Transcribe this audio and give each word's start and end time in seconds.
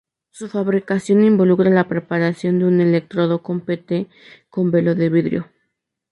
Su 0.31 0.47
fabricación 0.49 1.23
involucra 1.23 1.69
la 1.69 1.87
preparación 1.87 2.57
de 2.57 2.65
un 2.65 2.81
electrodo 2.81 3.39
de 3.47 3.59
Pt 4.07 4.09
con 4.49 4.71
velo 4.71 4.95
de 4.95 5.09
vidrio. 5.09 5.47